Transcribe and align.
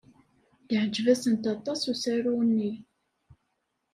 Yeɛjeb-asent 0.71 1.51
aṭas 1.53 1.81
usaru-nni. 1.91 2.71